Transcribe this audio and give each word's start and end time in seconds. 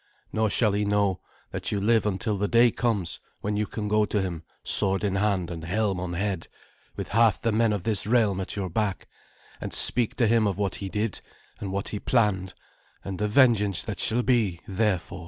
Nor 0.33 0.49
shall 0.49 0.71
he 0.71 0.83
know 0.83 1.19
that 1.51 1.71
you 1.71 1.79
live 1.79 2.07
until 2.07 2.35
the 2.35 2.47
day 2.47 2.71
comes 2.71 3.19
when 3.41 3.55
you 3.55 3.67
can 3.67 3.87
go 3.87 4.03
to 4.05 4.19
him 4.19 4.41
sword 4.63 5.03
in 5.03 5.13
hand 5.13 5.51
and 5.51 5.63
helm 5.63 5.99
on 5.99 6.13
head, 6.13 6.47
with 6.95 7.09
half 7.09 7.39
the 7.39 7.51
men 7.51 7.71
of 7.71 7.83
this 7.83 8.07
realm 8.07 8.41
at 8.41 8.55
your 8.55 8.71
back, 8.71 9.07
and 9.61 9.71
speak 9.71 10.15
to 10.15 10.25
him 10.25 10.47
of 10.47 10.57
what 10.57 10.77
he 10.81 10.89
did 10.89 11.21
and 11.59 11.71
what 11.71 11.89
he 11.89 11.99
planned, 11.99 12.55
and 13.05 13.19
the 13.19 13.27
vengeance 13.27 13.83
that 13.83 13.99
shall 13.99 14.23
be 14.23 14.59
therefor." 14.67 15.19